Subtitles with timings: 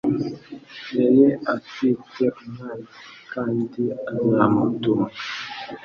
[0.99, 5.11] Yari atwite umwana wekandi azamutunga